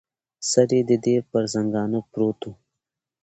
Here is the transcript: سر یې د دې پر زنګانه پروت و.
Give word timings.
سر 0.49 0.69
یې 0.77 0.81
د 0.89 0.91
دې 1.05 1.15
پر 1.29 1.43
زنګانه 1.53 1.99
پروت 2.11 2.39
و. 2.47 2.51